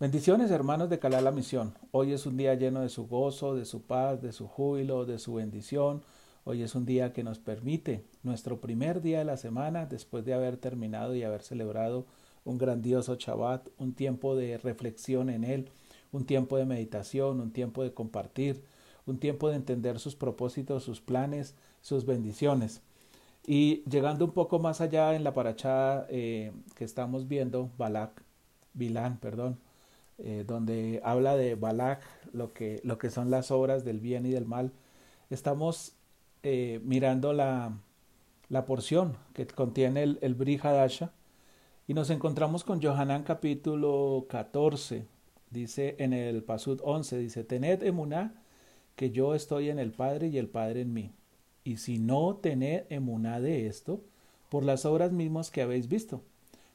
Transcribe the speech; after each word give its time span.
Bendiciones 0.00 0.50
hermanos 0.50 0.88
de 0.88 0.98
Calá 0.98 1.20
la 1.20 1.30
Misión. 1.30 1.74
Hoy 1.90 2.14
es 2.14 2.24
un 2.24 2.38
día 2.38 2.54
lleno 2.54 2.80
de 2.80 2.88
su 2.88 3.06
gozo, 3.06 3.54
de 3.54 3.66
su 3.66 3.82
paz, 3.82 4.22
de 4.22 4.32
su 4.32 4.48
júbilo, 4.48 5.04
de 5.04 5.18
su 5.18 5.34
bendición. 5.34 6.00
Hoy 6.44 6.62
es 6.62 6.74
un 6.74 6.86
día 6.86 7.12
que 7.12 7.22
nos 7.22 7.38
permite 7.38 8.06
nuestro 8.22 8.62
primer 8.62 9.02
día 9.02 9.18
de 9.18 9.26
la 9.26 9.36
semana 9.36 9.84
después 9.84 10.24
de 10.24 10.32
haber 10.32 10.56
terminado 10.56 11.14
y 11.14 11.22
haber 11.22 11.42
celebrado 11.42 12.06
un 12.44 12.56
grandioso 12.56 13.16
Shabbat, 13.16 13.68
un 13.76 13.92
tiempo 13.92 14.36
de 14.36 14.56
reflexión 14.56 15.28
en 15.28 15.44
él, 15.44 15.70
un 16.12 16.24
tiempo 16.24 16.56
de 16.56 16.64
meditación, 16.64 17.38
un 17.38 17.52
tiempo 17.52 17.82
de 17.82 17.92
compartir, 17.92 18.64
un 19.04 19.18
tiempo 19.18 19.50
de 19.50 19.56
entender 19.56 19.98
sus 19.98 20.16
propósitos, 20.16 20.82
sus 20.82 21.02
planes, 21.02 21.56
sus 21.82 22.06
bendiciones. 22.06 22.80
Y 23.46 23.82
llegando 23.82 24.24
un 24.24 24.32
poco 24.32 24.60
más 24.60 24.80
allá 24.80 25.14
en 25.14 25.24
la 25.24 25.34
parachada 25.34 26.06
eh, 26.08 26.52
que 26.74 26.84
estamos 26.84 27.28
viendo, 27.28 27.70
Balak, 27.76 28.22
Bilán, 28.72 29.18
perdón, 29.18 29.58
eh, 30.24 30.44
donde 30.46 31.00
habla 31.04 31.36
de 31.36 31.54
Balak, 31.54 32.02
lo 32.32 32.52
que, 32.52 32.80
lo 32.84 32.98
que 32.98 33.10
son 33.10 33.30
las 33.30 33.50
obras 33.50 33.84
del 33.84 34.00
bien 34.00 34.26
y 34.26 34.30
del 34.30 34.46
mal, 34.46 34.72
estamos 35.30 35.92
eh, 36.42 36.80
mirando 36.84 37.32
la, 37.32 37.72
la, 38.48 38.64
porción 38.64 39.16
que 39.34 39.46
contiene 39.46 40.02
el, 40.02 40.18
el 40.22 40.34
Brihadasha 40.34 41.12
y 41.86 41.94
nos 41.94 42.10
encontramos 42.10 42.64
con 42.64 42.80
Johanan 42.80 43.24
capítulo 43.24 44.26
14, 44.28 45.06
dice 45.50 45.96
en 45.98 46.12
el 46.12 46.42
Pasud 46.42 46.80
11, 46.82 47.18
dice, 47.18 47.44
tened 47.44 47.82
emuná 47.82 48.34
que 48.96 49.10
yo 49.10 49.34
estoy 49.34 49.70
en 49.70 49.78
el 49.78 49.92
Padre 49.92 50.28
y 50.28 50.38
el 50.38 50.48
Padre 50.48 50.82
en 50.82 50.92
mí. 50.92 51.10
Y 51.64 51.78
si 51.78 51.98
no 51.98 52.36
tened 52.36 52.84
emuná 52.90 53.40
de 53.40 53.66
esto, 53.66 54.02
por 54.50 54.64
las 54.64 54.84
obras 54.84 55.12
mismas 55.12 55.50
que 55.50 55.62
habéis 55.62 55.88
visto. 55.88 56.22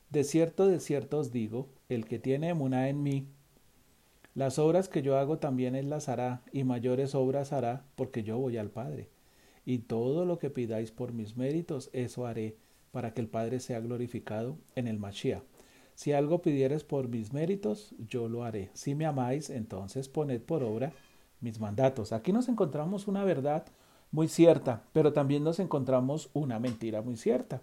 De 0.10 0.24
cierto, 0.24 0.68
de 0.68 0.80
cierto 0.80 1.20
os 1.20 1.32
digo, 1.32 1.68
el 1.90 2.06
que 2.06 2.20
tiene 2.20 2.50
emuná 2.50 2.90
en 2.90 3.04
mí, 3.04 3.28
las 4.34 4.60
obras 4.60 4.90
que 4.90 5.02
yo 5.02 5.18
hago 5.18 5.38
también 5.38 5.76
él 5.76 5.90
las 5.90 6.10
hará, 6.10 6.42
y 6.52 6.64
mayores 6.64 7.16
obras 7.16 7.54
hará, 7.54 7.86
porque 7.96 8.24
yo 8.24 8.38
voy 8.38 8.58
al 8.58 8.70
Padre. 8.70 9.10
Y 9.66 9.80
todo 9.80 10.26
lo 10.26 10.38
que 10.40 10.50
pidáis 10.50 10.92
por 10.92 11.14
mis 11.14 11.38
méritos, 11.38 11.90
eso 11.94 12.26
haré, 12.26 12.58
para 12.92 13.14
que 13.14 13.22
el 13.22 13.28
Padre 13.28 13.60
sea 13.60 13.80
glorificado 13.80 14.58
en 14.76 14.88
el 14.88 15.00
Mashiach. 15.00 15.44
Si 15.96 16.12
algo 16.12 16.42
pidieres 16.42 16.84
por 16.84 17.08
mis 17.08 17.32
méritos, 17.32 17.96
yo 17.98 18.28
lo 18.28 18.44
haré. 18.44 18.70
Si 18.74 18.96
me 18.96 19.06
amáis, 19.06 19.50
entonces 19.50 20.10
poned 20.10 20.42
por 20.42 20.64
obra 20.64 20.92
mis 21.40 21.60
mandatos. 21.60 22.12
Aquí 22.12 22.34
nos 22.34 22.50
encontramos 22.50 23.08
una 23.08 23.24
verdad 23.24 23.66
muy 24.12 24.28
cierta, 24.28 24.84
pero 24.92 25.14
también 25.14 25.44
nos 25.44 25.60
encontramos 25.60 26.30
una 26.34 26.60
mentira 26.60 27.02
muy 27.02 27.16
cierta. 27.16 27.62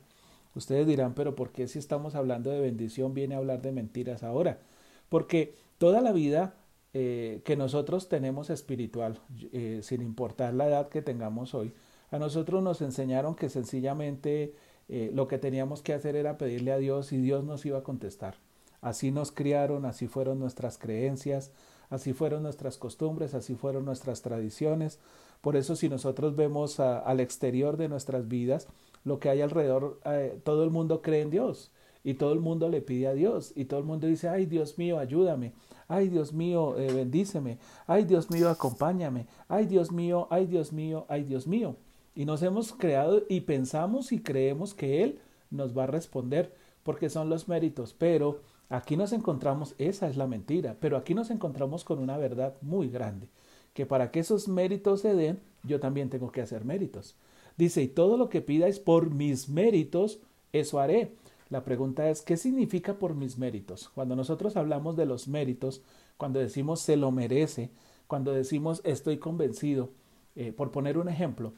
Ustedes 0.54 0.86
dirán, 0.86 1.14
pero 1.14 1.34
¿por 1.34 1.50
qué 1.50 1.66
si 1.68 1.78
estamos 1.78 2.14
hablando 2.14 2.50
de 2.50 2.60
bendición 2.60 3.14
viene 3.14 3.34
a 3.34 3.38
hablar 3.38 3.62
de 3.62 3.72
mentiras 3.72 4.22
ahora? 4.22 4.60
Porque 5.08 5.54
toda 5.78 6.00
la 6.00 6.12
vida 6.12 6.54
eh, 6.94 7.40
que 7.44 7.56
nosotros 7.56 8.08
tenemos 8.08 8.50
espiritual, 8.50 9.18
eh, 9.52 9.80
sin 9.82 10.02
importar 10.02 10.52
la 10.52 10.66
edad 10.66 10.88
que 10.88 11.00
tengamos 11.00 11.54
hoy, 11.54 11.72
a 12.10 12.18
nosotros 12.18 12.62
nos 12.62 12.82
enseñaron 12.82 13.34
que 13.34 13.48
sencillamente 13.48 14.54
eh, 14.88 15.10
lo 15.14 15.26
que 15.26 15.38
teníamos 15.38 15.80
que 15.80 15.94
hacer 15.94 16.16
era 16.16 16.36
pedirle 16.36 16.72
a 16.72 16.76
Dios 16.76 17.12
y 17.12 17.16
Dios 17.16 17.44
nos 17.44 17.64
iba 17.64 17.78
a 17.78 17.82
contestar. 17.82 18.36
Así 18.82 19.10
nos 19.10 19.32
criaron, 19.32 19.86
así 19.86 20.06
fueron 20.06 20.38
nuestras 20.38 20.76
creencias, 20.76 21.50
así 21.88 22.12
fueron 22.12 22.42
nuestras 22.42 22.76
costumbres, 22.76 23.32
así 23.32 23.54
fueron 23.54 23.86
nuestras 23.86 24.20
tradiciones. 24.20 24.98
Por 25.40 25.56
eso 25.56 25.76
si 25.76 25.88
nosotros 25.88 26.36
vemos 26.36 26.78
al 26.78 27.20
exterior 27.20 27.78
de 27.78 27.88
nuestras 27.88 28.28
vidas, 28.28 28.68
lo 29.04 29.18
que 29.18 29.28
hay 29.28 29.40
alrededor, 29.40 30.00
todo 30.44 30.64
el 30.64 30.70
mundo 30.70 31.02
cree 31.02 31.22
en 31.22 31.30
Dios 31.30 31.72
y 32.04 32.14
todo 32.14 32.32
el 32.32 32.40
mundo 32.40 32.68
le 32.68 32.80
pide 32.80 33.06
a 33.06 33.14
Dios 33.14 33.52
y 33.54 33.66
todo 33.66 33.80
el 33.80 33.86
mundo 33.86 34.06
dice, 34.06 34.28
ay 34.28 34.46
Dios 34.46 34.78
mío, 34.78 34.98
ayúdame, 34.98 35.52
ay 35.88 36.08
Dios 36.08 36.32
mío, 36.32 36.76
eh, 36.78 36.92
bendíceme, 36.92 37.58
ay 37.86 38.04
Dios 38.04 38.30
mío, 38.30 38.48
acompáñame, 38.48 39.26
ay 39.48 39.66
Dios 39.66 39.92
mío, 39.92 40.26
ay 40.30 40.46
Dios 40.46 40.72
mío, 40.72 41.06
ay 41.08 41.24
Dios 41.24 41.46
mío. 41.46 41.76
Y 42.14 42.24
nos 42.24 42.42
hemos 42.42 42.72
creado 42.72 43.22
y 43.28 43.42
pensamos 43.42 44.12
y 44.12 44.20
creemos 44.20 44.74
que 44.74 45.02
Él 45.02 45.18
nos 45.50 45.76
va 45.76 45.84
a 45.84 45.88
responder 45.88 46.54
porque 46.82 47.08
son 47.08 47.28
los 47.28 47.48
méritos, 47.48 47.94
pero 47.96 48.40
aquí 48.68 48.96
nos 48.96 49.12
encontramos, 49.12 49.74
esa 49.78 50.08
es 50.08 50.16
la 50.16 50.26
mentira, 50.26 50.76
pero 50.80 50.96
aquí 50.96 51.14
nos 51.14 51.30
encontramos 51.30 51.84
con 51.84 52.00
una 52.00 52.18
verdad 52.18 52.54
muy 52.60 52.88
grande, 52.88 53.28
que 53.72 53.86
para 53.86 54.10
que 54.10 54.20
esos 54.20 54.48
méritos 54.48 55.00
se 55.00 55.14
den, 55.14 55.40
yo 55.62 55.78
también 55.78 56.10
tengo 56.10 56.32
que 56.32 56.42
hacer 56.42 56.64
méritos. 56.64 57.14
Dice, 57.56 57.82
y 57.82 57.88
todo 57.88 58.16
lo 58.16 58.28
que 58.28 58.40
pidáis 58.40 58.78
por 58.78 59.10
mis 59.10 59.48
méritos, 59.48 60.20
eso 60.52 60.80
haré. 60.80 61.14
La 61.50 61.64
pregunta 61.64 62.08
es, 62.08 62.22
¿qué 62.22 62.36
significa 62.36 62.94
por 62.94 63.14
mis 63.14 63.38
méritos? 63.38 63.90
Cuando 63.94 64.16
nosotros 64.16 64.56
hablamos 64.56 64.96
de 64.96 65.06
los 65.06 65.28
méritos, 65.28 65.82
cuando 66.16 66.40
decimos 66.40 66.80
se 66.80 66.96
lo 66.96 67.10
merece, 67.10 67.70
cuando 68.06 68.32
decimos 68.32 68.80
estoy 68.84 69.18
convencido, 69.18 69.90
eh, 70.34 70.52
por 70.52 70.70
poner 70.70 70.96
un 70.96 71.08
ejemplo, 71.08 71.52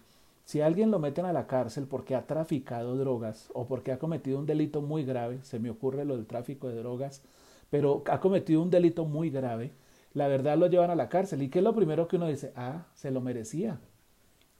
si 0.44 0.60
alguien 0.60 0.90
lo 0.90 0.98
meten 0.98 1.24
a 1.24 1.32
la 1.32 1.46
cárcel 1.46 1.86
porque 1.86 2.14
ha 2.14 2.26
traficado 2.26 2.96
drogas 2.96 3.50
o 3.54 3.66
porque 3.66 3.92
ha 3.92 3.98
cometido 3.98 4.38
un 4.38 4.46
delito 4.46 4.82
muy 4.82 5.04
grave, 5.04 5.38
se 5.42 5.58
me 5.58 5.70
ocurre 5.70 6.04
lo 6.04 6.16
del 6.16 6.26
tráfico 6.26 6.68
de 6.68 6.76
drogas, 6.76 7.22
pero 7.70 8.02
ha 8.10 8.20
cometido 8.20 8.62
un 8.62 8.70
delito 8.70 9.04
muy 9.04 9.30
grave, 9.30 9.72
la 10.12 10.28
verdad 10.28 10.56
lo 10.56 10.68
llevan 10.68 10.90
a 10.90 10.94
la 10.94 11.08
cárcel. 11.08 11.42
¿Y 11.42 11.48
qué 11.48 11.58
es 11.58 11.64
lo 11.64 11.74
primero 11.74 12.08
que 12.08 12.16
uno 12.16 12.28
dice? 12.28 12.52
Ah, 12.56 12.86
se 12.94 13.10
lo 13.10 13.20
merecía. 13.20 13.80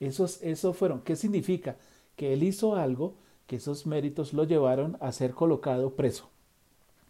Esos, 0.01 0.43
eso 0.43 0.73
fueron. 0.73 1.01
¿Qué 1.03 1.17
significa? 1.17 1.77
Que 2.17 2.33
él 2.33 2.43
hizo 2.43 2.77
algo 2.77 3.15
que 3.47 3.57
esos 3.57 3.87
méritos 3.87 4.33
lo 4.33 4.45
llevaron 4.45 4.97
a 5.01 5.13
ser 5.13 5.33
colocado 5.33 5.95
preso, 5.95 6.31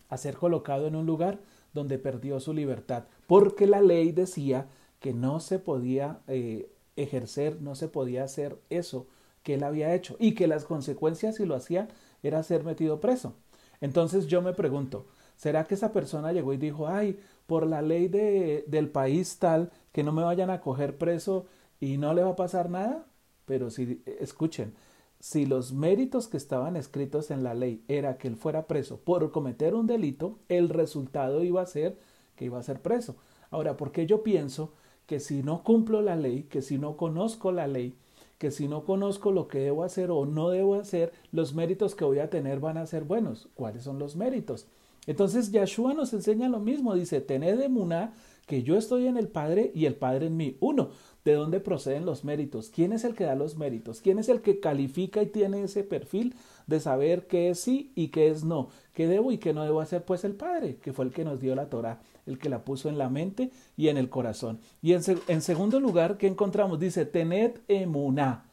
a 0.09 0.17
ser 0.17 0.37
colocado 0.37 0.87
en 0.87 0.97
un 0.97 1.07
lugar 1.07 1.39
donde 1.73 1.99
perdió 1.99 2.41
su 2.41 2.53
libertad, 2.53 3.05
porque 3.27 3.67
la 3.67 3.81
ley 3.81 4.13
decía 4.13 4.67
que 5.01 5.13
no 5.13 5.41
se 5.41 5.59
podía 5.59 6.21
eh, 6.29 6.71
ejercer, 6.97 7.61
no 7.61 7.75
se 7.75 7.89
podía 7.89 8.25
hacer 8.25 8.59
eso 8.71 9.07
que 9.43 9.55
él 9.55 9.65
había 9.65 9.95
hecho 9.95 10.17
y 10.19 10.35
que 10.35 10.47
las 10.47 10.65
consecuencias 10.65 11.37
si 11.37 11.45
lo 11.45 11.55
hacía 11.55 11.89
era 12.23 12.43
ser 12.43 12.65
metido 12.65 13.01
preso. 13.01 13.35
Entonces 13.81 14.27
yo 14.27 14.41
me 14.41 14.55
pregunto, 14.55 15.07
¿será 15.37 15.65
que 15.65 15.75
esa 15.75 15.93
persona 15.93 16.33
llegó 16.33 16.53
y 16.55 16.57
dijo, 16.57 16.89
ay, 16.89 17.21
por 17.47 17.67
la 17.67 17.83
ley 17.83 18.09
de, 18.09 18.65
del 18.67 18.89
país 18.89 19.39
tal, 19.39 19.71
que 19.93 20.03
no 20.03 20.13
me 20.13 20.23
vayan 20.23 20.51
a 20.51 20.61
coger 20.61 20.97
preso 20.97 21.45
y 21.85 21.99
no 21.99 22.15
le 22.15 22.23
va 22.23 22.31
a 22.31 22.37
pasar 22.37 22.71
nada? 22.71 23.05
Pero 23.45 23.69
si, 23.69 24.03
escuchen, 24.19 24.73
si 25.21 25.45
los 25.45 25.75
méritos 25.75 26.29
que 26.29 26.39
estaban 26.39 26.77
escritos 26.77 27.31
en 27.31 27.43
la 27.43 27.53
ley 27.53 27.85
era 27.89 28.17
que 28.17 28.27
él 28.27 28.37
fuera 28.37 28.67
preso 28.67 29.01
por 29.01 29.31
cometer 29.31 29.75
un 29.75 29.87
delito, 29.87 30.39
el 30.49 30.71
resultado 30.71 31.45
iba 31.45 31.61
a 31.61 31.67
ser 31.67 31.99
que 32.37 32.47
iba 32.47 32.59
a 32.59 32.63
ser 32.63 32.81
preso. 32.81 33.17
Ahora, 33.51 33.77
¿por 33.77 33.93
qué 33.93 34.07
yo 34.07 34.23
pienso 34.23 34.73
que 35.07 35.21
si 35.21 35.43
no 35.43 35.63
cumplo 35.63 36.01
la 36.01 36.17
ley, 36.17 36.45
que 36.45 36.63
si 36.63 36.79
no 36.79 36.97
conozco 36.97 37.53
la 37.53 37.67
ley, 37.67 37.95
que 38.39 38.51
si 38.51 38.67
no 38.67 38.85
conozco 38.85 39.31
lo 39.31 39.47
que 39.47 39.59
debo 39.59 39.85
hacer 39.85 40.11
o 40.11 40.25
no 40.25 40.49
debo 40.49 40.77
hacer, 40.77 41.13
los 41.33 41.55
méritos 41.55 41.95
que 41.95 42.07
voy 42.07 42.19
a 42.19 42.31
tener 42.31 42.61
van 42.61 42.79
a 42.79 42.87
ser 42.87 43.05
buenos? 43.05 43.49
¿Cuáles 43.55 43.83
son 43.83 43.99
los 43.99 44.17
méritos? 44.17 44.67
Entonces 45.07 45.53
Yahshua 45.53 45.93
nos 45.93 46.15
enseña 46.15 46.49
lo 46.49 46.61
mismo, 46.61 46.95
dice, 46.95 47.21
tened 47.21 47.61
emuná 47.61 48.15
que 48.47 48.63
yo 48.63 48.77
estoy 48.77 49.07
en 49.07 49.17
el 49.17 49.29
Padre 49.29 49.73
y 49.75 49.87
el 49.87 49.95
Padre 49.95 50.27
en 50.27 50.37
mí. 50.37 50.57
Uno, 50.61 50.91
¿De 51.25 51.33
dónde 51.33 51.59
proceden 51.59 52.05
los 52.05 52.23
méritos? 52.23 52.69
¿Quién 52.69 52.93
es 52.93 53.03
el 53.03 53.15
que 53.15 53.25
da 53.25 53.35
los 53.35 53.57
méritos? 53.57 54.03
¿Quién 54.03 54.19
es 54.19 54.29
el 54.29 54.43
que 54.43 54.61
califica 54.61 55.23
y 55.23 55.27
tiene 55.27 55.63
ese 55.63 55.83
perfil 55.83 56.35
de 56.67 56.81
saber 56.81 57.27
qué 57.27 57.49
es 57.49 57.61
sí 57.61 57.93
y 57.95 58.09
qué 58.09 58.29
es 58.29 58.45
no? 58.45 58.69
¿Qué 58.93 59.09
debo 59.09 59.33
y 59.33 59.39
qué 59.39 59.55
no 59.55 59.65
debo 59.65 59.81
hacer? 59.81 60.05
Pues 60.05 60.25
el 60.25 60.35
Padre, 60.35 60.77
que 60.77 60.93
fue 60.93 61.07
el 61.07 61.13
que 61.13 61.25
nos 61.25 61.41
dio 61.41 61.55
la 61.55 61.71
Torah, 61.71 62.03
el 62.27 62.39
que 62.39 62.51
la 62.51 62.63
puso 62.63 62.91
en 62.91 62.99
la 62.99 63.09
mente 63.09 63.51
y 63.75 63.89
en 63.89 63.97
el 63.97 64.11
corazón. 64.11 64.61
Y 64.83 64.93
en, 64.93 65.01
en 65.29 65.41
segundo 65.41 65.81
lugar, 65.81 66.19
¿qué 66.19 66.27
encontramos? 66.27 66.79
Dice, 66.79 67.07
tened 67.07 67.53
emuná. 67.69 68.45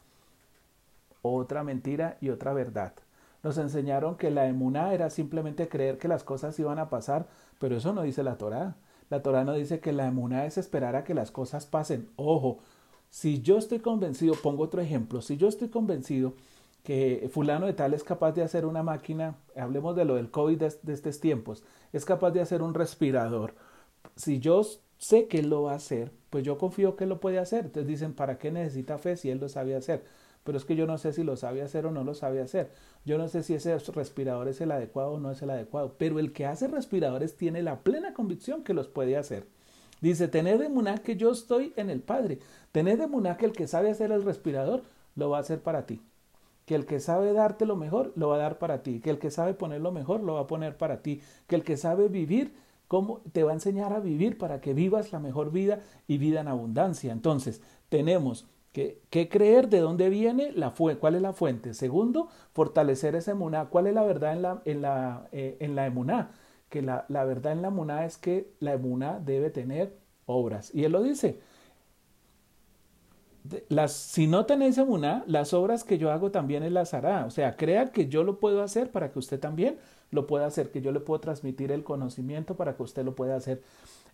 Otra 1.21 1.65
mentira 1.65 2.17
y 2.21 2.29
otra 2.29 2.53
verdad. 2.53 2.93
Nos 3.43 3.57
enseñaron 3.57 4.15
que 4.15 4.31
la 4.31 4.47
emuná 4.47 4.93
era 4.93 5.09
simplemente 5.09 5.67
creer 5.67 5.97
que 5.97 6.07
las 6.07 6.23
cosas 6.23 6.57
iban 6.57 6.79
a 6.79 6.89
pasar, 6.89 7.27
pero 7.59 7.75
eso 7.75 7.91
no 7.91 8.03
dice 8.03 8.23
la 8.23 8.37
Torah. 8.37 8.77
La 9.11 9.21
Torah 9.21 9.43
no 9.43 9.53
dice 9.53 9.81
que 9.81 9.91
la 9.91 10.07
emuná 10.07 10.45
es 10.45 10.57
esperar 10.57 10.95
a 10.95 11.03
que 11.03 11.13
las 11.13 11.31
cosas 11.31 11.65
pasen. 11.65 12.09
Ojo, 12.15 12.59
si 13.09 13.41
yo 13.41 13.57
estoy 13.57 13.79
convencido, 13.79 14.35
pongo 14.35 14.63
otro 14.63 14.81
ejemplo, 14.81 15.21
si 15.21 15.35
yo 15.35 15.49
estoy 15.49 15.67
convencido 15.67 16.33
que 16.83 17.29
fulano 17.31 17.65
de 17.65 17.73
tal 17.73 17.93
es 17.93 18.05
capaz 18.05 18.31
de 18.31 18.41
hacer 18.41 18.65
una 18.65 18.83
máquina, 18.83 19.35
hablemos 19.55 19.97
de 19.97 20.05
lo 20.05 20.15
del 20.15 20.31
COVID 20.31 20.57
de, 20.57 20.93
estos 20.93 21.19
tiempos, 21.19 21.65
es 21.91 22.05
capaz 22.05 22.31
de 22.31 22.39
hacer 22.39 22.61
un 22.61 22.73
respirador. 22.73 23.53
Si 24.15 24.39
yo 24.39 24.61
sé 24.97 25.27
que 25.27 25.39
él 25.39 25.49
lo 25.49 25.63
va 25.63 25.73
a 25.73 25.75
hacer, 25.75 26.13
pues 26.29 26.45
yo 26.45 26.57
confío 26.57 26.95
que 26.95 27.03
él 27.03 27.09
lo 27.09 27.19
puede 27.19 27.37
hacer. 27.37 27.65
Entonces 27.65 27.87
dicen, 27.87 28.13
¿para 28.13 28.37
qué 28.37 28.49
necesita 28.49 28.97
fe 28.97 29.17
si 29.17 29.29
él 29.29 29.39
lo 29.39 29.49
sabe 29.49 29.75
hacer? 29.75 30.05
Pero 30.43 30.57
es 30.57 30.65
que 30.65 30.75
yo 30.75 30.87
no 30.87 30.97
sé 30.97 31.13
si 31.13 31.23
lo 31.23 31.35
sabe 31.35 31.61
hacer 31.61 31.85
o 31.85 31.91
no 31.91 32.03
lo 32.03 32.13
sabe 32.13 32.41
hacer. 32.41 32.71
Yo 33.05 33.17
no 33.17 33.27
sé 33.27 33.43
si 33.43 33.53
ese 33.53 33.77
respirador 33.77 34.47
es 34.47 34.61
el 34.61 34.71
adecuado 34.71 35.13
o 35.13 35.19
no 35.19 35.31
es 35.31 35.41
el 35.41 35.49
adecuado, 35.49 35.95
pero 35.97 36.19
el 36.19 36.33
que 36.33 36.45
hace 36.45 36.67
respiradores 36.67 37.37
tiene 37.37 37.61
la 37.61 37.79
plena 37.79 38.13
convicción 38.13 38.63
que 38.63 38.73
los 38.73 38.87
puede 38.87 39.17
hacer. 39.17 39.47
Dice, 40.01 40.27
tened 40.27 40.59
de 40.59 40.69
muná 40.69 40.97
que 40.97 41.15
yo 41.15 41.31
estoy 41.31 41.73
en 41.75 41.91
el 41.91 42.01
Padre. 42.01 42.39
Tened 42.71 42.99
de 42.99 43.07
muná 43.07 43.37
que 43.37 43.45
el 43.45 43.51
que 43.51 43.67
sabe 43.67 43.91
hacer 43.91 44.11
el 44.11 44.23
respirador 44.23 44.81
lo 45.15 45.29
va 45.29 45.37
a 45.37 45.41
hacer 45.41 45.61
para 45.61 45.85
ti. 45.85 46.01
Que 46.65 46.73
el 46.73 46.87
que 46.87 46.99
sabe 46.99 47.33
darte 47.33 47.67
lo 47.67 47.75
mejor 47.75 48.11
lo 48.15 48.29
va 48.29 48.35
a 48.35 48.39
dar 48.39 48.57
para 48.57 48.81
ti. 48.81 48.99
Que 48.99 49.11
el 49.11 49.19
que 49.19 49.29
sabe 49.29 49.53
poner 49.53 49.81
lo 49.81 49.91
mejor 49.91 50.21
lo 50.21 50.33
va 50.33 50.41
a 50.41 50.47
poner 50.47 50.75
para 50.75 51.03
ti. 51.03 51.21
Que 51.45 51.55
el 51.55 51.63
que 51.63 51.77
sabe 51.77 52.07
vivir 52.07 52.53
cómo 52.87 53.21
te 53.31 53.43
va 53.43 53.51
a 53.51 53.53
enseñar 53.53 53.93
a 53.93 53.99
vivir 53.99 54.39
para 54.39 54.59
que 54.59 54.73
vivas 54.73 55.11
la 55.11 55.19
mejor 55.19 55.51
vida 55.51 55.81
y 56.07 56.17
vida 56.17 56.41
en 56.41 56.47
abundancia. 56.47 57.13
Entonces, 57.13 57.61
tenemos 57.89 58.47
que, 58.71 59.29
creer 59.29 59.67
de 59.69 59.79
dónde 59.79 60.09
viene 60.09 60.51
la 60.53 60.73
cuál 60.99 61.15
es 61.15 61.21
la 61.21 61.33
fuente. 61.33 61.73
Segundo, 61.73 62.29
fortalecer 62.53 63.15
esa 63.15 63.31
emuná. 63.31 63.65
¿Cuál 63.65 63.87
es 63.87 63.93
la 63.93 64.03
verdad 64.03 64.33
en 64.33 64.41
la, 64.41 64.61
en 64.65 64.81
la, 64.81 65.27
eh, 65.31 65.57
en 65.59 65.75
la 65.75 65.85
emuná? 65.85 66.31
Que 66.69 66.81
la, 66.81 67.05
la, 67.09 67.25
verdad 67.25 67.51
en 67.51 67.61
la 67.61 67.67
emuná 67.67 68.05
es 68.05 68.17
que 68.17 68.51
la 68.59 68.73
emuná 68.73 69.19
debe 69.19 69.49
tener 69.49 69.97
obras. 70.25 70.73
Y 70.73 70.85
él 70.85 70.93
lo 70.93 71.03
dice. 71.03 71.39
Las, 73.69 73.93
si 73.93 74.27
no 74.27 74.45
tenéis 74.45 74.77
emuná, 74.77 75.23
las 75.25 75.53
obras 75.53 75.83
que 75.83 75.97
yo 75.97 76.11
hago 76.11 76.31
también 76.31 76.63
él 76.63 76.75
las 76.75 76.93
hará. 76.93 77.25
O 77.25 77.31
sea, 77.31 77.57
crea 77.57 77.91
que 77.91 78.07
yo 78.07 78.23
lo 78.23 78.39
puedo 78.39 78.61
hacer 78.61 78.91
para 78.91 79.11
que 79.11 79.19
usted 79.19 79.39
también 79.39 79.79
lo 80.11 80.27
pueda 80.27 80.45
hacer, 80.45 80.71
que 80.71 80.81
yo 80.81 80.91
le 80.91 80.99
puedo 80.99 81.19
transmitir 81.19 81.71
el 81.71 81.83
conocimiento 81.83 82.55
para 82.55 82.75
que 82.75 82.83
usted 82.83 83.03
lo 83.03 83.15
pueda 83.15 83.35
hacer. 83.35 83.61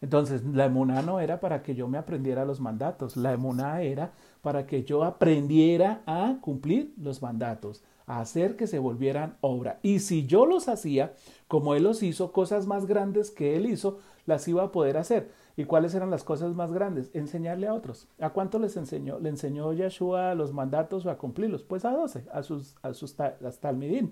Entonces, 0.02 0.44
la 0.46 0.66
emuná 0.66 1.02
no 1.02 1.20
era 1.20 1.40
para 1.40 1.64
que 1.64 1.76
yo 1.76 1.88
me 1.88 1.98
aprendiera 1.98 2.46
los 2.46 2.60
mandatos, 2.60 3.18
la 3.18 3.34
emuná 3.34 3.82
era 3.82 4.12
para 4.42 4.66
que 4.68 4.84
yo 4.84 5.04
aprendiera 5.04 6.02
a 6.06 6.38
cumplir 6.42 6.94
los 6.98 7.22
mandatos, 7.22 7.84
a 8.06 8.20
hacer 8.20 8.56
que 8.56 8.68
se 8.68 8.80
volvieran 8.80 9.38
obra. 9.42 9.80
Y 9.82 10.00
si 10.00 10.26
yo 10.28 10.46
los 10.46 10.68
hacía, 10.70 11.14
como 11.48 11.74
Él 11.76 11.84
los 11.84 12.04
hizo, 12.04 12.32
cosas 12.32 12.68
más 12.68 12.86
grandes 12.86 13.32
que 13.32 13.56
Él 13.56 13.66
hizo, 13.66 14.00
las 14.26 14.48
iba 14.48 14.64
a 14.64 14.72
poder 14.72 14.98
hacer. 14.98 15.32
¿Y 15.56 15.66
cuáles 15.66 15.96
eran 15.96 16.12
las 16.12 16.24
cosas 16.24 16.54
más 16.54 16.72
grandes? 16.72 17.10
Enseñarle 17.16 17.68
a 17.68 17.74
otros. 17.74 18.08
¿A 18.20 18.30
cuánto 18.30 18.60
les 18.60 18.78
enseñó? 18.78 19.18
¿Le 19.20 19.30
enseñó 19.30 19.74
Yeshua 19.74 20.36
los 20.36 20.54
mandatos 20.54 21.06
o 21.06 21.10
a 21.10 21.18
cumplirlos? 21.18 21.64
Pues 21.64 21.84
a 21.84 21.92
doce, 21.92 22.26
a 22.32 22.44
sus, 22.44 22.76
a 22.84 22.94
sus 22.94 23.16
talmidim. 23.60 24.12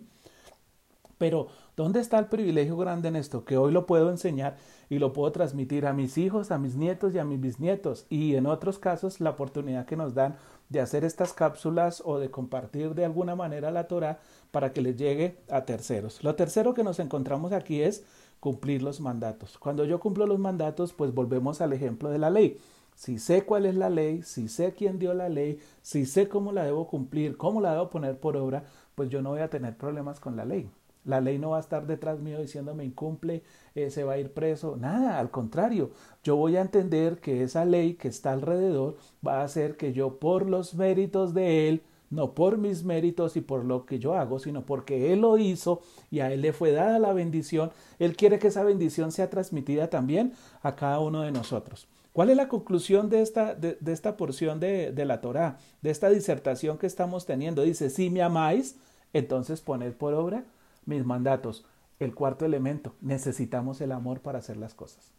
Pero, 1.17 1.47
¿dónde 1.75 1.99
está 1.99 2.19
el 2.19 2.27
privilegio 2.27 2.75
grande 2.77 3.07
en 3.07 3.15
esto? 3.15 3.45
Que 3.45 3.57
hoy 3.57 3.71
lo 3.71 3.85
puedo 3.85 4.09
enseñar 4.09 4.57
y 4.89 4.99
lo 4.99 5.13
puedo 5.13 5.31
transmitir 5.31 5.85
a 5.85 5.93
mis 5.93 6.17
hijos, 6.17 6.51
a 6.51 6.57
mis 6.57 6.75
nietos 6.75 7.13
y 7.13 7.19
a 7.19 7.25
mis 7.25 7.39
bisnietos. 7.39 8.05
Y 8.09 8.35
en 8.35 8.45
otros 8.45 8.79
casos, 8.79 9.21
la 9.21 9.31
oportunidad 9.31 9.85
que 9.85 9.95
nos 9.95 10.13
dan 10.13 10.35
de 10.69 10.81
hacer 10.81 11.05
estas 11.05 11.33
cápsulas 11.33 12.01
o 12.05 12.19
de 12.19 12.31
compartir 12.31 12.95
de 12.95 13.05
alguna 13.05 13.35
manera 13.35 13.71
la 13.71 13.87
Torah 13.87 14.19
para 14.51 14.73
que 14.73 14.81
les 14.81 14.97
llegue 14.97 15.37
a 15.49 15.65
terceros. 15.65 16.23
Lo 16.23 16.35
tercero 16.35 16.73
que 16.73 16.83
nos 16.83 16.99
encontramos 16.99 17.51
aquí 17.51 17.81
es 17.81 18.03
cumplir 18.39 18.83
los 18.83 18.99
mandatos. 18.99 19.57
Cuando 19.57 19.85
yo 19.85 19.99
cumplo 19.99 20.25
los 20.25 20.39
mandatos, 20.39 20.93
pues 20.93 21.13
volvemos 21.13 21.61
al 21.61 21.73
ejemplo 21.73 22.09
de 22.09 22.19
la 22.19 22.29
ley. 22.29 22.59
Si 22.95 23.19
sé 23.19 23.43
cuál 23.43 23.65
es 23.65 23.75
la 23.75 23.89
ley, 23.89 24.21
si 24.23 24.47
sé 24.47 24.73
quién 24.73 24.99
dio 24.99 25.13
la 25.13 25.29
ley, 25.29 25.59
si 25.81 26.05
sé 26.05 26.29
cómo 26.29 26.51
la 26.51 26.63
debo 26.63 26.87
cumplir, 26.87 27.37
cómo 27.37 27.59
la 27.59 27.73
debo 27.73 27.89
poner 27.89 28.17
por 28.19 28.37
obra, 28.37 28.63
pues 28.95 29.09
yo 29.09 29.21
no 29.21 29.31
voy 29.31 29.41
a 29.41 29.49
tener 29.49 29.75
problemas 29.75 30.19
con 30.19 30.35
la 30.37 30.45
ley. 30.45 30.69
La 31.05 31.21
ley 31.21 31.37
no 31.37 31.51
va 31.51 31.57
a 31.57 31.61
estar 31.61 31.85
detrás 31.85 32.19
mío 32.19 32.41
diciéndome 32.41 32.83
incumple, 32.83 33.43
eh, 33.75 33.91
se 33.91 34.03
va 34.03 34.13
a 34.13 34.17
ir 34.17 34.31
preso. 34.33 34.75
Nada, 34.75 35.19
al 35.19 35.29
contrario, 35.29 35.91
yo 36.23 36.35
voy 36.35 36.57
a 36.57 36.61
entender 36.61 37.19
que 37.19 37.43
esa 37.43 37.63
ley 37.63 37.93
que 37.93 38.07
está 38.07 38.33
alrededor 38.33 38.97
va 39.25 39.41
a 39.41 39.43
hacer 39.43 39.77
que 39.77 39.93
yo 39.93 40.17
por 40.17 40.47
los 40.47 40.73
méritos 40.73 41.33
de 41.33 41.69
él, 41.69 41.81
no 42.09 42.33
por 42.33 42.57
mis 42.57 42.83
méritos 42.83 43.35
y 43.35 43.41
por 43.41 43.65
lo 43.65 43.85
que 43.85 43.99
yo 43.99 44.15
hago, 44.15 44.39
sino 44.39 44.65
porque 44.65 45.11
Él 45.11 45.21
lo 45.21 45.37
hizo 45.37 45.81
y 46.11 46.19
a 46.19 46.31
Él 46.31 46.41
le 46.41 46.53
fue 46.53 46.71
dada 46.71 46.99
la 46.99 47.13
bendición, 47.13 47.71
Él 47.99 48.15
quiere 48.15 48.39
que 48.39 48.47
esa 48.47 48.63
bendición 48.63 49.11
sea 49.11 49.29
transmitida 49.29 49.89
también 49.89 50.33
a 50.61 50.75
cada 50.75 50.99
uno 50.99 51.21
de 51.21 51.31
nosotros. 51.31 51.87
¿Cuál 52.13 52.29
es 52.29 52.37
la 52.37 52.47
conclusión 52.47 53.09
de 53.09 53.21
esta, 53.21 53.55
de, 53.55 53.77
esta 53.87 54.15
porción 54.15 54.59
de, 54.59 54.93
de, 54.93 55.05
la 55.05 55.19
Torá, 55.19 55.57
de 55.81 55.89
esta 55.89 56.09
disertación 56.09 56.77
que 56.77 56.87
estamos 56.87 57.25
teniendo? 57.25 57.63
Dice, 57.63 57.89
si 57.89 58.09
me 58.09 58.21
amáis, 58.21 58.77
entonces 59.11 59.59
poned 59.59 59.93
por 59.93 60.13
obra 60.13 60.45
mis 60.85 61.05
mandatos. 61.05 61.65
El 61.99 62.13
cuarto 62.13 62.45
elemento, 62.45 62.93
necesitamos 63.01 63.79
el 63.81 63.91
amor 63.91 64.19
para 64.19 64.39
hacer 64.39 64.57
las 64.57 64.73
cosas. 64.73 65.13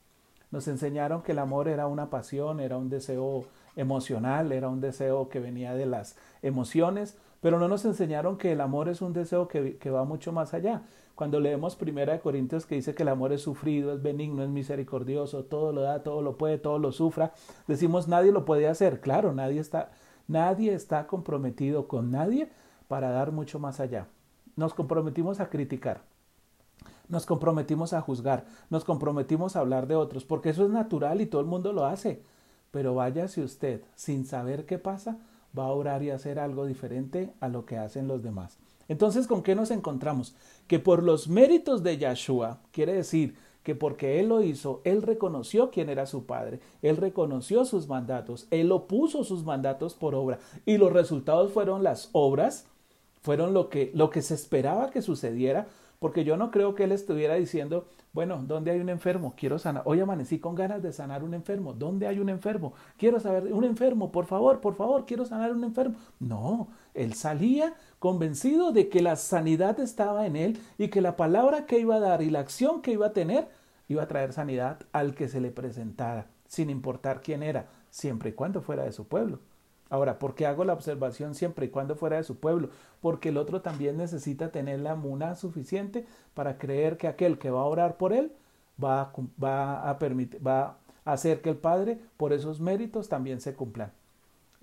Nos 0.50 0.68
enseñaron 0.68 1.22
que 1.22 1.32
el 1.32 1.38
amor 1.38 1.68
era 1.68 1.86
una 1.86 2.10
pasión, 2.10 2.60
era 2.60 2.76
un 2.76 2.88
deseo 2.88 3.44
emocional, 3.74 4.52
era 4.52 4.68
un 4.68 4.80
deseo 4.80 5.28
que 5.28 5.40
venía 5.40 5.74
de 5.74 5.86
las 5.86 6.16
emociones, 6.42 7.16
pero 7.40 7.58
no 7.58 7.68
nos 7.68 7.84
enseñaron 7.84 8.38
que 8.38 8.52
el 8.52 8.60
amor 8.60 8.88
es 8.88 9.02
un 9.02 9.12
deseo 9.12 9.48
que, 9.48 9.90
va 9.90 10.04
mucho 10.04 10.32
más 10.32 10.54
allá. 10.54 10.82
Cuando 11.14 11.40
leemos 11.40 11.76
Primera 11.76 12.12
de 12.12 12.20
Corintios 12.20 12.66
que 12.66 12.74
dice 12.74 12.94
que 12.94 13.02
el 13.02 13.08
amor 13.08 13.32
es 13.32 13.40
sufrido, 13.40 13.92
es 13.92 14.02
benigno, 14.02 14.42
es 14.42 14.50
misericordioso, 14.50 15.44
todo 15.44 15.72
lo 15.72 15.80
da, 15.80 16.02
todo 16.02 16.22
lo 16.22 16.36
puede, 16.36 16.58
todo 16.58 16.78
lo 16.78 16.92
sufra, 16.92 17.32
decimos 17.66 18.06
nadie 18.06 18.32
lo 18.32 18.44
puede 18.44 18.68
hacer. 18.68 19.00
Claro, 19.00 19.32
nadie 19.32 19.60
está, 19.60 19.90
nadie 20.28 20.74
está 20.74 21.06
comprometido 21.06 21.88
con 21.88 22.10
nadie 22.10 22.50
para 22.86 23.10
dar 23.10 23.32
mucho 23.32 23.58
más 23.58 23.80
allá 23.80 24.08
nos 24.56 24.74
comprometimos 24.74 25.40
a 25.40 25.48
criticar, 25.48 26.02
nos 27.08 27.26
comprometimos 27.26 27.92
a 27.92 28.00
juzgar, 28.00 28.46
nos 28.70 28.84
comprometimos 28.84 29.54
a 29.54 29.60
hablar 29.60 29.86
de 29.86 29.94
otros, 29.94 30.24
porque 30.24 30.50
eso 30.50 30.64
es 30.64 30.70
natural 30.70 31.20
y 31.20 31.26
todo 31.26 31.40
el 31.40 31.46
mundo 31.46 31.72
lo 31.72 31.86
hace. 31.86 32.22
Pero 32.70 32.94
vaya 32.94 33.28
si 33.28 33.42
usted, 33.42 33.82
sin 33.94 34.26
saber 34.26 34.66
qué 34.66 34.78
pasa, 34.78 35.18
va 35.56 35.66
a 35.66 35.72
orar 35.72 36.02
y 36.02 36.10
hacer 36.10 36.38
algo 36.38 36.66
diferente 36.66 37.32
a 37.40 37.48
lo 37.48 37.64
que 37.64 37.78
hacen 37.78 38.08
los 38.08 38.22
demás. 38.22 38.58
Entonces, 38.88 39.26
¿con 39.26 39.42
qué 39.42 39.54
nos 39.54 39.70
encontramos? 39.70 40.34
Que 40.66 40.78
por 40.78 41.02
los 41.02 41.28
méritos 41.28 41.82
de 41.82 41.98
Yahshua, 41.98 42.60
quiere 42.72 42.92
decir 42.92 43.36
que 43.62 43.74
porque 43.74 44.20
Él 44.20 44.28
lo 44.28 44.42
hizo, 44.42 44.80
Él 44.84 45.02
reconoció 45.02 45.70
quién 45.70 45.88
era 45.88 46.06
su 46.06 46.24
Padre, 46.24 46.60
Él 46.82 46.96
reconoció 46.96 47.64
sus 47.64 47.88
mandatos, 47.88 48.46
Él 48.50 48.68
lo 48.68 48.86
puso 48.86 49.24
sus 49.24 49.44
mandatos 49.44 49.94
por 49.94 50.14
obra 50.14 50.38
y 50.64 50.78
los 50.78 50.92
resultados 50.92 51.52
fueron 51.52 51.82
las 51.82 52.10
obras 52.12 52.66
fueron 53.26 53.52
lo 53.52 53.68
que, 53.68 53.90
lo 53.92 54.08
que 54.08 54.22
se 54.22 54.34
esperaba 54.34 54.90
que 54.90 55.02
sucediera, 55.02 55.66
porque 55.98 56.22
yo 56.22 56.36
no 56.36 56.52
creo 56.52 56.76
que 56.76 56.84
él 56.84 56.92
estuviera 56.92 57.34
diciendo, 57.34 57.88
bueno, 58.12 58.40
¿dónde 58.46 58.70
hay 58.70 58.78
un 58.78 58.88
enfermo? 58.88 59.34
Quiero 59.36 59.58
sanar. 59.58 59.82
Hoy 59.84 59.98
amanecí 59.98 60.38
con 60.38 60.54
ganas 60.54 60.80
de 60.80 60.92
sanar 60.92 61.24
un 61.24 61.34
enfermo. 61.34 61.72
¿Dónde 61.72 62.06
hay 62.06 62.20
un 62.20 62.28
enfermo? 62.28 62.74
Quiero 62.96 63.18
saber, 63.18 63.52
un 63.52 63.64
enfermo, 63.64 64.12
por 64.12 64.26
favor, 64.26 64.60
por 64.60 64.76
favor, 64.76 65.06
quiero 65.06 65.24
sanar 65.24 65.50
un 65.50 65.64
enfermo. 65.64 65.96
No, 66.20 66.68
él 66.94 67.14
salía 67.14 67.74
convencido 67.98 68.70
de 68.70 68.88
que 68.88 69.02
la 69.02 69.16
sanidad 69.16 69.80
estaba 69.80 70.24
en 70.28 70.36
él 70.36 70.60
y 70.78 70.86
que 70.86 71.00
la 71.00 71.16
palabra 71.16 71.66
que 71.66 71.80
iba 71.80 71.96
a 71.96 72.00
dar 72.00 72.22
y 72.22 72.30
la 72.30 72.38
acción 72.38 72.80
que 72.80 72.92
iba 72.92 73.06
a 73.06 73.12
tener 73.12 73.48
iba 73.88 74.04
a 74.04 74.08
traer 74.08 74.34
sanidad 74.34 74.78
al 74.92 75.16
que 75.16 75.26
se 75.26 75.40
le 75.40 75.50
presentara, 75.50 76.28
sin 76.46 76.70
importar 76.70 77.22
quién 77.22 77.42
era, 77.42 77.66
siempre 77.90 78.30
y 78.30 78.34
cuando 78.34 78.62
fuera 78.62 78.84
de 78.84 78.92
su 78.92 79.08
pueblo. 79.08 79.40
Ahora, 79.88 80.18
¿por 80.18 80.34
qué 80.34 80.46
hago 80.46 80.64
la 80.64 80.72
observación 80.72 81.34
siempre 81.34 81.66
y 81.66 81.70
cuando 81.70 81.94
fuera 81.94 82.16
de 82.16 82.24
su 82.24 82.38
pueblo? 82.38 82.70
Porque 83.00 83.28
el 83.28 83.36
otro 83.36 83.62
también 83.62 83.96
necesita 83.96 84.50
tener 84.50 84.80
la 84.80 84.96
muna 84.96 85.36
suficiente 85.36 86.06
para 86.34 86.58
creer 86.58 86.96
que 86.96 87.06
aquel 87.06 87.38
que 87.38 87.50
va 87.50 87.60
a 87.60 87.66
orar 87.66 87.96
por 87.96 88.12
él 88.12 88.32
va 88.82 89.00
a, 89.02 89.12
va 89.42 89.88
a, 89.88 89.98
permitir, 89.98 90.44
va 90.44 90.76
a 91.04 91.12
hacer 91.12 91.40
que 91.40 91.50
el 91.50 91.56
Padre, 91.56 92.00
por 92.16 92.32
esos 92.32 92.60
méritos, 92.60 93.08
también 93.08 93.40
se 93.40 93.54
cumplan. 93.54 93.92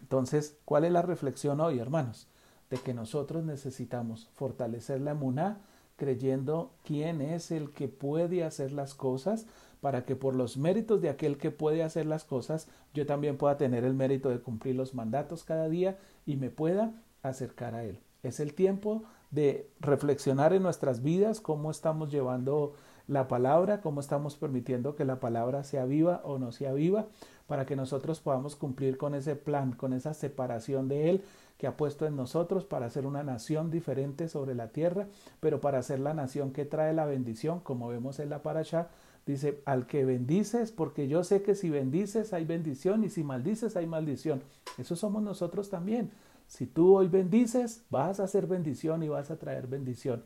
Entonces, 0.01 0.57
¿cuál 0.65 0.83
es 0.83 0.91
la 0.91 1.01
reflexión 1.01 1.61
hoy, 1.61 1.79
hermanos? 1.79 2.27
De 2.69 2.77
que 2.77 2.93
nosotros 2.93 3.43
necesitamos 3.45 4.29
fortalecer 4.33 4.99
la 4.99 5.13
muná 5.13 5.61
creyendo 5.95 6.73
quién 6.83 7.21
es 7.21 7.51
el 7.51 7.71
que 7.71 7.87
puede 7.87 8.43
hacer 8.43 8.71
las 8.71 8.93
cosas 8.93 9.45
para 9.81 10.05
que 10.05 10.15
por 10.15 10.35
los 10.35 10.57
méritos 10.57 11.01
de 11.01 11.09
aquel 11.09 11.37
que 11.37 11.51
puede 11.51 11.83
hacer 11.83 12.05
las 12.05 12.23
cosas, 12.23 12.69
yo 12.93 13.05
también 13.05 13.37
pueda 13.37 13.57
tener 13.57 13.83
el 13.83 13.93
mérito 13.93 14.29
de 14.29 14.39
cumplir 14.39 14.75
los 14.75 14.93
mandatos 14.93 15.43
cada 15.43 15.67
día 15.67 15.97
y 16.25 16.37
me 16.37 16.49
pueda 16.49 16.93
acercar 17.21 17.75
a 17.75 17.83
Él. 17.83 17.99
Es 18.23 18.39
el 18.39 18.53
tiempo 18.53 19.03
de 19.31 19.69
reflexionar 19.79 20.53
en 20.53 20.63
nuestras 20.63 21.03
vidas 21.03 21.41
cómo 21.41 21.69
estamos 21.69 22.11
llevando 22.11 22.75
la 23.13 23.27
palabra, 23.27 23.81
cómo 23.81 23.99
estamos 23.99 24.35
permitiendo 24.35 24.95
que 24.95 25.05
la 25.05 25.19
palabra 25.19 25.63
sea 25.63 25.85
viva 25.85 26.21
o 26.23 26.39
no 26.39 26.51
sea 26.51 26.73
viva, 26.73 27.05
para 27.47 27.65
que 27.65 27.75
nosotros 27.75 28.19
podamos 28.19 28.55
cumplir 28.55 28.97
con 28.97 29.15
ese 29.15 29.35
plan, 29.35 29.71
con 29.73 29.93
esa 29.93 30.13
separación 30.13 30.87
de 30.87 31.09
Él 31.09 31.23
que 31.57 31.67
ha 31.67 31.77
puesto 31.77 32.05
en 32.05 32.15
nosotros 32.15 32.65
para 32.65 32.89
ser 32.89 33.05
una 33.05 33.23
nación 33.23 33.69
diferente 33.69 34.27
sobre 34.27 34.55
la 34.55 34.69
tierra, 34.69 35.07
pero 35.39 35.61
para 35.61 35.81
ser 35.81 35.99
la 35.99 36.13
nación 36.13 36.51
que 36.51 36.65
trae 36.65 36.93
la 36.93 37.05
bendición, 37.05 37.59
como 37.59 37.87
vemos 37.87 38.19
en 38.19 38.29
la 38.29 38.41
parasha, 38.41 38.89
Dice, 39.25 39.61
al 39.65 39.87
que 39.87 40.03
bendices, 40.03 40.73
porque 40.73 41.07
yo 41.07 41.23
sé 41.23 41.43
que 41.43 41.55
si 41.55 41.69
bendices 41.69 42.33
hay 42.33 42.43
bendición 42.43 43.05
y 43.05 43.09
si 43.09 43.23
maldices 43.23 43.77
hay 43.77 43.87
maldición. 43.87 44.41
Eso 44.77 44.97
somos 44.97 45.23
nosotros 45.23 45.69
también. 45.69 46.11
Si 46.47 46.65
tú 46.65 46.95
hoy 46.95 47.07
bendices, 47.07 47.83
vas 47.89 48.19
a 48.19 48.25
hacer 48.25 48.47
bendición 48.47 49.01
y 49.01 49.07
vas 49.07 49.31
a 49.31 49.37
traer 49.37 49.67
bendición. 49.67 50.23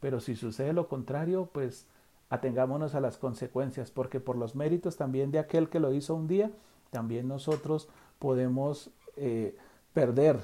Pero 0.00 0.20
si 0.20 0.34
sucede 0.34 0.72
lo 0.72 0.88
contrario, 0.88 1.50
pues 1.52 1.86
atengámonos 2.30 2.94
a 2.94 3.00
las 3.00 3.18
consecuencias, 3.18 3.90
porque 3.90 4.20
por 4.20 4.36
los 4.36 4.54
méritos 4.54 4.96
también 4.96 5.30
de 5.30 5.38
aquel 5.38 5.68
que 5.68 5.80
lo 5.80 5.92
hizo 5.92 6.14
un 6.14 6.28
día, 6.28 6.50
también 6.90 7.28
nosotros 7.28 7.88
podemos 8.18 8.90
eh, 9.16 9.56
perder, 9.92 10.38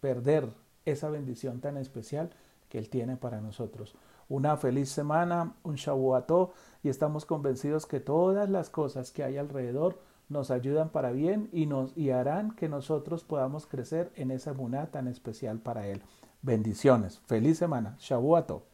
perder 0.00 0.48
esa 0.84 1.10
bendición 1.10 1.60
tan 1.60 1.76
especial 1.76 2.30
que 2.68 2.78
Él 2.78 2.88
tiene 2.88 3.16
para 3.16 3.40
nosotros 3.40 3.94
una 4.32 4.56
feliz 4.56 4.90
semana, 4.90 5.52
un 5.62 5.74
Shavuató, 5.74 6.52
y 6.82 6.88
estamos 6.88 7.26
convencidos 7.26 7.84
que 7.84 8.00
todas 8.00 8.48
las 8.48 8.70
cosas 8.70 9.10
que 9.10 9.24
hay 9.24 9.36
alrededor 9.36 9.98
nos 10.30 10.50
ayudan 10.50 10.88
para 10.88 11.12
bien 11.12 11.50
y, 11.52 11.66
nos, 11.66 11.94
y 11.96 12.10
harán 12.10 12.52
que 12.52 12.70
nosotros 12.70 13.24
podamos 13.24 13.66
crecer 13.66 14.10
en 14.16 14.30
esa 14.30 14.54
muná 14.54 14.86
tan 14.86 15.06
especial 15.06 15.58
para 15.58 15.86
Él. 15.86 16.00
Bendiciones. 16.40 17.20
Feliz 17.26 17.58
semana. 17.58 17.94
Shavuató. 17.98 18.71